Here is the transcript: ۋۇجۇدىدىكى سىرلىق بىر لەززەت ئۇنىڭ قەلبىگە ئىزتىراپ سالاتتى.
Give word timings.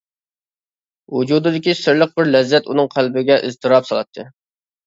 ۋۇجۇدىدىكى 1.17 1.75
سىرلىق 1.81 2.15
بىر 2.21 2.31
لەززەت 2.37 2.71
ئۇنىڭ 2.73 2.91
قەلبىگە 2.97 3.41
ئىزتىراپ 3.49 3.91
سالاتتى. 3.93 4.27